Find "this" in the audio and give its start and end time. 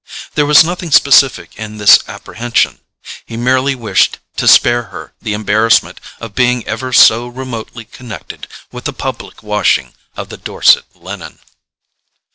1.77-1.99